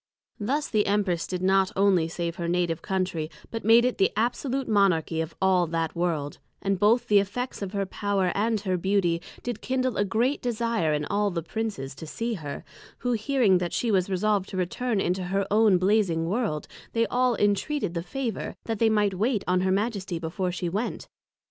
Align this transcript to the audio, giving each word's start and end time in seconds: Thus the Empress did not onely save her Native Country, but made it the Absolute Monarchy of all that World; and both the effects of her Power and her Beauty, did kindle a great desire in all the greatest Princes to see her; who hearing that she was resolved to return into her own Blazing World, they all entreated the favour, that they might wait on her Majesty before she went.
Thus 0.39 0.67
the 0.67 0.87
Empress 0.87 1.27
did 1.27 1.43
not 1.43 1.71
onely 1.75 2.07
save 2.07 2.37
her 2.37 2.47
Native 2.47 2.81
Country, 2.81 3.29
but 3.51 3.63
made 3.63 3.85
it 3.85 3.99
the 3.99 4.11
Absolute 4.15 4.67
Monarchy 4.67 5.21
of 5.21 5.35
all 5.39 5.67
that 5.67 5.95
World; 5.95 6.39
and 6.59 6.79
both 6.79 7.07
the 7.07 7.19
effects 7.19 7.61
of 7.61 7.73
her 7.73 7.85
Power 7.85 8.31
and 8.33 8.59
her 8.61 8.77
Beauty, 8.77 9.21
did 9.43 9.61
kindle 9.61 9.97
a 9.97 10.03
great 10.03 10.41
desire 10.41 10.91
in 10.91 11.05
all 11.05 11.29
the 11.29 11.41
greatest 11.43 11.51
Princes 11.53 11.93
to 11.93 12.07
see 12.07 12.33
her; 12.33 12.63
who 12.97 13.11
hearing 13.11 13.59
that 13.59 13.73
she 13.73 13.91
was 13.91 14.09
resolved 14.09 14.49
to 14.49 14.57
return 14.57 14.99
into 14.99 15.25
her 15.25 15.45
own 15.51 15.77
Blazing 15.77 16.25
World, 16.25 16.67
they 16.93 17.05
all 17.05 17.35
entreated 17.35 17.93
the 17.93 18.01
favour, 18.01 18.55
that 18.63 18.79
they 18.79 18.89
might 18.89 19.13
wait 19.13 19.43
on 19.47 19.61
her 19.61 19.71
Majesty 19.71 20.17
before 20.17 20.51
she 20.51 20.67
went. 20.67 21.07